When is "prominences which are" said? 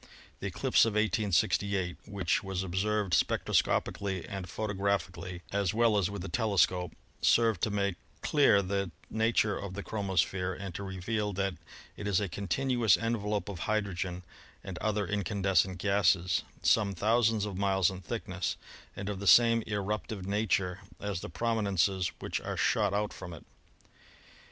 21.29-22.57